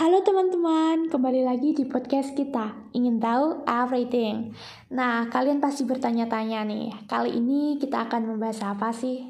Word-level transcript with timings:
Halo 0.00 0.24
teman-teman, 0.24 1.12
kembali 1.12 1.44
lagi 1.44 1.76
di 1.76 1.84
podcast 1.84 2.32
kita. 2.32 2.72
Ingin 2.96 3.20
tahu 3.20 3.68
everything? 3.68 4.56
Nah, 4.88 5.28
kalian 5.28 5.60
pasti 5.60 5.84
bertanya-tanya 5.84 6.64
nih, 6.64 7.04
kali 7.04 7.36
ini 7.36 7.76
kita 7.76 8.08
akan 8.08 8.32
membahas 8.32 8.64
apa 8.64 8.96
sih? 8.96 9.28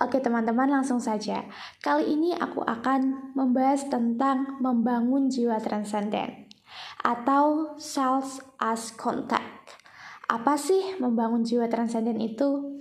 Oke 0.00 0.24
teman-teman, 0.24 0.72
langsung 0.72 1.04
saja. 1.04 1.44
Kali 1.84 2.16
ini 2.16 2.32
aku 2.32 2.64
akan 2.64 3.36
membahas 3.36 3.92
tentang 3.92 4.56
membangun 4.56 5.28
jiwa 5.28 5.60
transenden 5.60 6.48
atau 7.04 7.76
self 7.76 8.40
as 8.56 8.96
contact. 8.96 9.68
Apa 10.32 10.56
sih 10.56 10.96
membangun 10.96 11.44
jiwa 11.44 11.68
transenden 11.68 12.24
itu? 12.24 12.80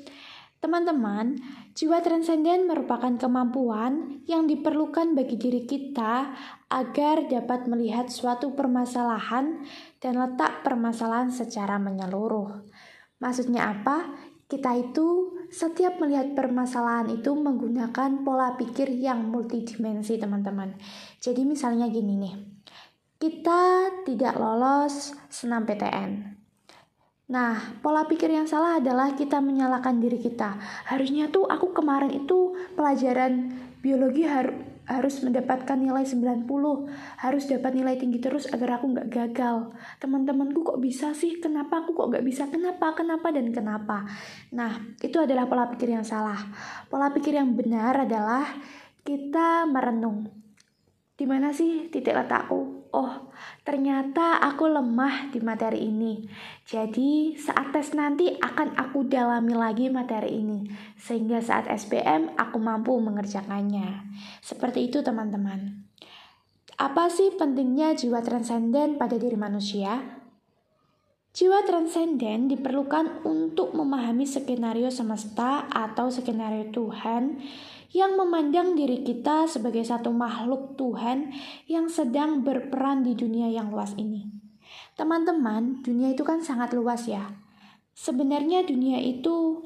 Teman-teman, 0.64 1.36
jiwa 1.76 2.00
transenden 2.00 2.71
merupakan 2.71 3.20
kemampuan 3.20 4.23
yang 4.23 4.48
diperlukan 4.48 5.12
bagi 5.12 5.36
diri 5.36 5.68
kita 5.68 6.32
agar 6.71 7.28
dapat 7.28 7.67
melihat 7.67 8.08
suatu 8.08 8.55
permasalahan 8.55 9.59
dan 10.00 10.14
letak 10.16 10.64
permasalahan 10.64 11.36
secara 11.36 11.76
menyeluruh. 11.76 12.64
Maksudnya 13.20 13.76
apa? 13.76 14.08
Kita 14.48 14.72
itu 14.77 15.36
setiap 15.52 16.00
melihat 16.00 16.31
permasalahan 16.38 17.12
itu 17.12 17.34
menggunakan 17.36 18.23
pola 18.23 18.55
pikir 18.55 18.94
yang 18.95 19.28
multidimensi, 19.28 20.16
teman-teman. 20.16 20.78
Jadi 21.20 21.44
misalnya 21.44 21.92
gini 21.92 22.14
nih. 22.16 22.36
Kita 23.20 23.89
tidak 24.05 24.38
lolos 24.38 25.17
senam 25.34 25.66
PTN. 25.66 26.45
Nah, 27.26 27.82
pola 27.82 28.06
pikir 28.06 28.30
yang 28.30 28.46
salah 28.46 28.78
adalah 28.78 29.18
kita 29.18 29.42
menyalahkan 29.42 29.98
diri 29.98 30.22
kita. 30.22 30.62
Harusnya 30.86 31.34
tuh 31.34 31.50
aku 31.50 31.74
kemarin 31.74 32.14
itu 32.14 32.54
pelajaran 32.78 33.50
biologi 33.82 34.30
har 34.30 34.54
harus 34.86 35.18
mendapatkan 35.26 35.82
nilai 35.82 36.06
90, 36.06 36.46
harus 37.18 37.44
dapat 37.50 37.72
nilai 37.74 37.98
tinggi 37.98 38.22
terus 38.22 38.46
agar 38.54 38.78
aku 38.78 38.94
nggak 38.94 39.10
gagal. 39.10 39.73
Teman-temanku 39.98 40.62
kok 40.62 40.78
bisa 40.78 41.17
sih? 41.17 41.42
Kenapa 41.42 41.82
aku 41.82 41.98
kok 41.98 42.14
nggak 42.14 42.22
bisa? 42.22 42.45
Kenapa? 42.54 42.94
Kenapa? 42.94 43.34
Dan 43.34 43.50
kenapa? 43.50 44.06
Nah, 44.54 44.78
itu 45.02 45.17
adalah 45.17 45.50
pola 45.50 45.66
pikir 45.73 45.89
yang 45.89 46.06
salah. 46.06 46.38
Pola 46.86 47.10
pikir 47.10 47.34
yang 47.34 47.58
benar 47.58 48.06
adalah 48.06 48.45
kita 49.02 49.66
merenung. 49.66 50.30
Di 51.17 51.26
mana 51.26 51.50
sih 51.50 51.89
titik 51.89 52.14
letakku? 52.14 52.75
Oh 52.96 53.12
ternyata 53.68 54.40
aku 54.40 54.72
lemah 54.72 55.28
di 55.36 55.44
materi 55.44 55.92
ini. 55.92 56.24
Jadi 56.64 57.36
saat 57.36 57.76
tes 57.76 57.92
nanti 57.92 58.32
akan 58.40 58.80
aku 58.80 59.04
dalami 59.04 59.52
lagi 59.52 59.92
materi 59.92 60.40
ini. 60.40 60.72
Sehingga 60.96 61.44
saat 61.44 61.68
SPM 61.68 62.40
aku 62.40 62.56
mampu 62.56 62.96
mengerjakannya. 62.96 64.08
Seperti 64.40 64.88
itu 64.88 65.04
teman-teman. 65.04 65.84
Apa 66.80 67.12
sih 67.12 67.36
pentingnya 67.36 67.96
jiwa 67.96 68.23
transenden 68.23 68.96
pada 68.96 69.20
diri 69.20 69.36
manusia? 69.36 70.23
Jiwa 71.36 71.68
transenden 71.68 72.48
diperlukan 72.48 73.28
untuk 73.28 73.76
memahami 73.76 74.23
skenario 74.23 74.88
semesta 74.88 75.68
atau 75.68 76.08
skenario 76.08 76.72
Tuhan 76.72 77.44
yang 77.91 78.17
memandang 78.17 78.73
diri 78.73 79.03
kita 79.03 79.45
sebagai 79.45 79.83
satu 79.83 80.09
makhluk 80.09 80.80
Tuhan 80.80 81.36
yang 81.69 81.92
sedang 81.92 82.42
berperan 82.42 83.03
di 83.03 83.14
dunia 83.14 83.52
yang 83.52 83.69
luas 83.69 83.94
ini. 84.00 84.25
Teman-teman, 84.95 85.83
dunia 85.83 86.16
itu 86.16 86.23
kan 86.23 86.39
sangat 86.39 86.72
luas 86.72 87.05
ya. 87.05 87.36
Sebenarnya 87.95 88.64
dunia 88.64 89.00
itu 89.03 89.64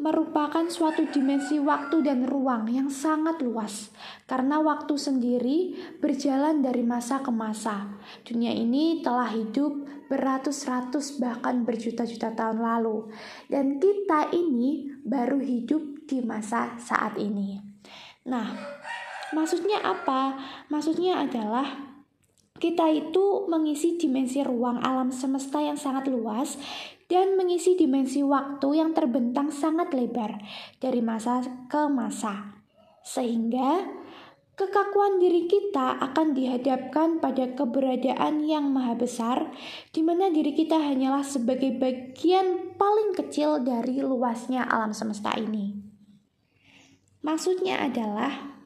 merupakan 0.00 0.64
suatu 0.72 1.04
dimensi 1.12 1.60
waktu 1.60 2.00
dan 2.00 2.24
ruang 2.24 2.66
yang 2.72 2.88
sangat 2.88 3.44
luas, 3.44 3.92
karena 4.24 4.56
waktu 4.58 4.96
sendiri 4.96 5.76
berjalan 6.00 6.64
dari 6.64 6.80
masa 6.80 7.20
ke 7.20 7.28
masa. 7.28 8.00
Dunia 8.24 8.50
ini 8.56 9.04
telah 9.04 9.28
hidup 9.28 9.84
beratus-ratus, 10.08 11.20
bahkan 11.20 11.62
berjuta-juta 11.62 12.32
tahun 12.32 12.64
lalu, 12.64 13.12
dan 13.52 13.76
kita 13.76 14.32
ini 14.32 14.90
baru 15.04 15.38
hidup 15.38 16.08
di 16.08 16.24
masa 16.24 16.74
saat 16.80 17.20
ini. 17.20 17.60
Nah, 18.26 18.56
maksudnya 19.36 19.84
apa? 19.84 20.40
Maksudnya 20.72 21.22
adalah 21.22 21.89
kita 22.60 22.92
itu 22.92 23.48
mengisi 23.48 23.96
dimensi 23.96 24.44
ruang 24.44 24.84
alam 24.84 25.08
semesta 25.08 25.64
yang 25.64 25.80
sangat 25.80 26.12
luas 26.12 26.60
dan 27.08 27.34
mengisi 27.34 27.74
dimensi 27.74 28.20
waktu 28.20 28.78
yang 28.78 28.92
terbentang 28.92 29.48
sangat 29.50 29.90
lebar 29.96 30.38
dari 30.78 31.00
masa 31.00 31.40
ke 31.66 31.88
masa. 31.88 32.60
Sehingga 33.00 33.88
kekakuan 34.54 35.18
diri 35.18 35.48
kita 35.48 35.98
akan 35.98 36.36
dihadapkan 36.36 37.18
pada 37.18 37.56
keberadaan 37.56 38.44
yang 38.44 38.68
maha 38.68 38.92
besar, 38.92 39.50
di 39.90 40.04
mana 40.04 40.28
diri 40.28 40.52
kita 40.52 40.76
hanyalah 40.76 41.24
sebagai 41.24 41.72
bagian 41.80 42.76
paling 42.76 43.16
kecil 43.16 43.64
dari 43.64 44.04
luasnya 44.04 44.68
alam 44.68 44.92
semesta 44.92 45.32
ini. 45.34 45.80
Maksudnya 47.24 47.88
adalah 47.88 48.59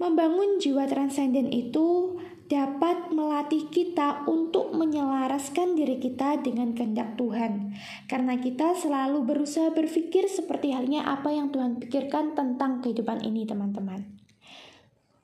membangun 0.00 0.56
jiwa 0.56 0.88
transenden 0.88 1.52
itu 1.52 2.16
dapat 2.50 3.14
melatih 3.14 3.70
kita 3.70 4.26
untuk 4.26 4.74
menyelaraskan 4.74 5.78
diri 5.78 6.02
kita 6.02 6.42
dengan 6.42 6.74
kehendak 6.74 7.14
Tuhan. 7.14 7.76
Karena 8.10 8.34
kita 8.40 8.74
selalu 8.74 9.22
berusaha 9.22 9.70
berpikir 9.70 10.26
seperti 10.26 10.74
halnya 10.74 11.06
apa 11.06 11.30
yang 11.30 11.54
Tuhan 11.54 11.78
pikirkan 11.78 12.34
tentang 12.34 12.82
kehidupan 12.82 13.22
ini, 13.22 13.46
teman-teman. 13.46 14.18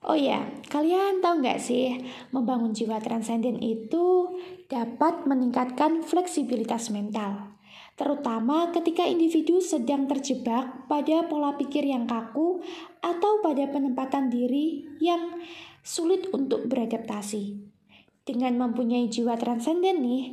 Oh 0.06 0.14
ya, 0.14 0.38
kalian 0.70 1.18
tahu 1.18 1.42
nggak 1.42 1.58
sih, 1.58 1.98
membangun 2.30 2.70
jiwa 2.70 3.02
transenden 3.02 3.58
itu 3.58 4.38
dapat 4.70 5.26
meningkatkan 5.26 6.06
fleksibilitas 6.06 6.94
mental 6.94 7.55
terutama 7.96 8.70
ketika 8.76 9.08
individu 9.08 9.64
sedang 9.64 10.04
terjebak 10.04 10.84
pada 10.84 11.24
pola 11.24 11.56
pikir 11.56 11.88
yang 11.88 12.04
kaku 12.04 12.60
atau 13.00 13.40
pada 13.40 13.64
penempatan 13.72 14.28
diri 14.28 14.84
yang 15.00 15.40
sulit 15.80 16.28
untuk 16.30 16.68
beradaptasi. 16.68 17.56
Dengan 18.26 18.58
mempunyai 18.60 19.08
jiwa 19.08 19.38
transenden 19.40 20.02
nih, 20.04 20.24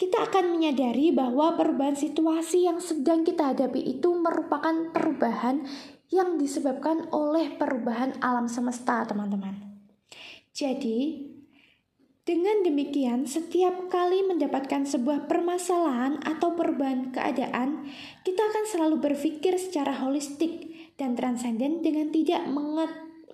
kita 0.00 0.26
akan 0.26 0.58
menyadari 0.58 1.14
bahwa 1.14 1.54
perubahan 1.54 1.94
situasi 1.94 2.66
yang 2.66 2.82
sedang 2.82 3.22
kita 3.22 3.54
hadapi 3.54 3.78
itu 3.78 4.10
merupakan 4.18 4.90
perubahan 4.90 5.62
yang 6.10 6.34
disebabkan 6.40 7.06
oleh 7.14 7.54
perubahan 7.54 8.18
alam 8.18 8.50
semesta, 8.50 9.06
teman-teman. 9.06 9.54
Jadi, 10.50 11.31
dengan 12.22 12.62
demikian, 12.62 13.26
setiap 13.26 13.90
kali 13.90 14.22
mendapatkan 14.22 14.86
sebuah 14.86 15.26
permasalahan 15.26 16.22
atau 16.22 16.54
perubahan 16.54 17.10
keadaan, 17.10 17.90
kita 18.22 18.46
akan 18.46 18.64
selalu 18.70 19.02
berpikir 19.02 19.58
secara 19.58 19.90
holistik 19.90 20.70
dan 20.94 21.18
transenden 21.18 21.82
dengan 21.82 22.14
tidak 22.14 22.46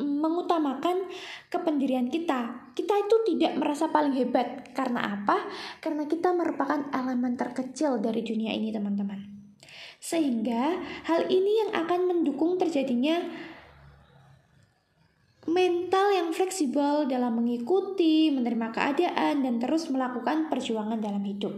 mengutamakan 0.00 1.04
kependirian 1.52 2.08
kita. 2.08 2.72
Kita 2.72 2.94
itu 2.96 3.16
tidak 3.28 3.60
merasa 3.60 3.92
paling 3.92 4.16
hebat. 4.16 4.72
Karena 4.72 5.20
apa? 5.20 5.36
Karena 5.84 6.08
kita 6.08 6.32
merupakan 6.32 6.88
elemen 6.88 7.36
terkecil 7.36 8.00
dari 8.00 8.24
dunia 8.24 8.56
ini, 8.56 8.72
teman-teman. 8.72 9.20
Sehingga 10.00 10.80
hal 11.04 11.28
ini 11.28 11.60
yang 11.60 11.76
akan 11.76 12.08
mendukung 12.08 12.56
terjadinya 12.56 13.20
mental 15.48 16.12
yang 16.12 16.28
fleksibel 16.36 17.08
dalam 17.08 17.40
mengikuti, 17.40 18.28
menerima 18.28 18.68
keadaan, 18.68 19.40
dan 19.40 19.56
terus 19.56 19.88
melakukan 19.88 20.52
perjuangan 20.52 21.00
dalam 21.00 21.24
hidup. 21.24 21.56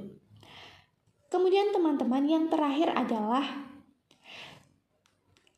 Kemudian, 1.26 1.74
teman-teman, 1.74 2.22
yang 2.26 2.46
terakhir 2.46 2.94
adalah 2.94 3.42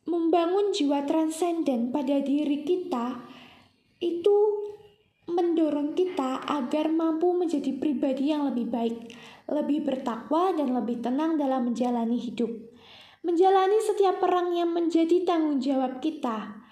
membangun 0.09 0.73
jiwa 0.73 1.05
transenden 1.05 1.93
pada 1.93 2.19
diri 2.25 2.65
kita. 2.65 3.21
Itu 4.01 4.65
mendorong 5.29 5.95
kita 5.95 6.43
agar 6.43 6.89
mampu 6.89 7.31
menjadi 7.37 7.71
pribadi 7.77 8.33
yang 8.33 8.49
lebih 8.49 8.67
baik, 8.67 8.97
lebih 9.47 9.85
bertakwa, 9.85 10.57
dan 10.57 10.73
lebih 10.73 11.05
tenang 11.05 11.37
dalam 11.37 11.69
menjalani 11.69 12.17
hidup. 12.17 12.49
Menjalani 13.23 13.79
setiap 13.79 14.19
perang 14.19 14.51
yang 14.51 14.75
menjadi 14.75 15.23
tanggung 15.23 15.63
jawab 15.63 16.03
kita 16.03 16.63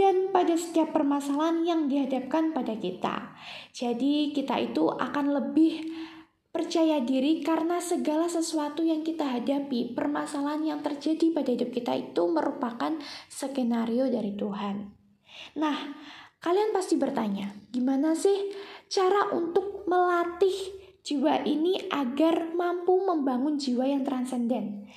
dan 0.00 0.32
pada 0.32 0.56
setiap 0.56 0.96
permasalahan 0.96 1.60
yang 1.60 1.80
dihadapkan 1.92 2.56
pada 2.56 2.72
kita. 2.80 3.36
Jadi, 3.76 4.32
kita 4.32 4.56
itu 4.56 4.88
akan 4.88 5.36
lebih 5.36 5.92
percaya 6.48 7.04
diri 7.04 7.44
karena 7.44 7.84
segala 7.84 8.24
sesuatu 8.26 8.80
yang 8.80 9.04
kita 9.04 9.28
hadapi, 9.28 9.92
permasalahan 9.92 10.64
yang 10.64 10.80
terjadi 10.80 11.36
pada 11.36 11.52
hidup 11.52 11.68
kita 11.68 11.92
itu 12.00 12.22
merupakan 12.32 12.96
skenario 13.28 14.08
dari 14.08 14.32
Tuhan. 14.40 14.88
Nah, 15.60 15.76
kalian 16.40 16.72
pasti 16.72 16.96
bertanya, 16.96 17.52
gimana 17.68 18.16
sih 18.16 18.56
cara 18.88 19.28
untuk 19.36 19.84
melatih 19.84 20.80
jiwa 21.04 21.44
ini 21.44 21.76
agar 21.92 22.56
mampu 22.56 23.04
membangun 23.04 23.60
jiwa 23.60 23.84
yang 23.84 24.02
transenden? 24.02 24.88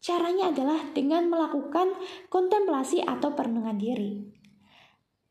Caranya 0.00 0.52
adalah 0.52 0.80
dengan 0.92 1.28
melakukan 1.28 1.92
kontemplasi 2.32 3.04
atau 3.04 3.36
perenungan 3.36 3.76
diri. 3.76 4.39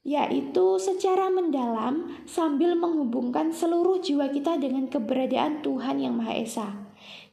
Yaitu 0.04 0.80
secara 0.80 1.28
mendalam 1.28 2.08
sambil 2.24 2.74
menghubungkan 2.80 3.52
seluruh 3.52 4.00
jiwa 4.00 4.32
kita 4.32 4.56
dengan 4.56 4.88
keberadaan 4.88 5.60
Tuhan 5.60 6.00
yang 6.00 6.16
Maha 6.16 6.40
Esa. 6.40 6.90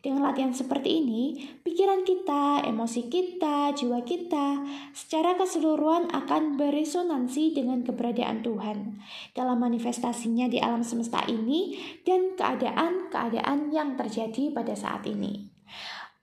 Dengan 0.07 0.23
latihan 0.23 0.55
seperti 0.55 1.03
ini, 1.03 1.51
pikiran 1.67 2.07
kita, 2.07 2.63
emosi 2.63 3.11
kita, 3.11 3.75
jiwa 3.75 4.07
kita 4.07 4.63
secara 4.95 5.35
keseluruhan 5.35 6.15
akan 6.15 6.55
beresonansi 6.55 7.51
dengan 7.51 7.83
keberadaan 7.83 8.47
Tuhan 8.47 9.03
dalam 9.35 9.59
manifestasinya 9.59 10.47
di 10.47 10.63
alam 10.63 10.87
semesta 10.87 11.27
ini 11.27 11.75
dan 12.07 12.39
keadaan-keadaan 12.39 13.75
yang 13.75 13.99
terjadi 13.99 14.55
pada 14.55 14.79
saat 14.79 15.03
ini. 15.11 15.51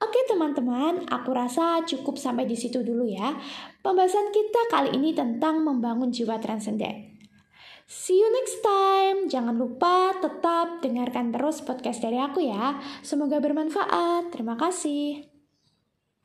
Oke 0.03 0.19
teman-teman, 0.27 1.07
aku 1.07 1.31
rasa 1.31 1.79
cukup 1.87 2.19
sampai 2.19 2.43
di 2.43 2.59
situ 2.59 2.83
dulu 2.83 3.07
ya. 3.07 3.39
Pembahasan 3.79 4.35
kita 4.35 4.67
kali 4.67 4.99
ini 4.99 5.15
tentang 5.15 5.63
membangun 5.63 6.11
jiwa 6.11 6.43
transenden. 6.43 7.15
See 7.87 8.19
you 8.19 8.27
next 8.35 8.59
time. 8.59 9.31
Jangan 9.31 9.55
lupa 9.55 10.11
tetap 10.19 10.83
dengarkan 10.83 11.31
terus 11.31 11.63
podcast 11.63 12.03
dari 12.03 12.19
aku 12.19 12.43
ya. 12.43 12.83
Semoga 12.99 13.39
bermanfaat. 13.39 14.27
Terima 14.35 14.59
kasih. 14.59 15.32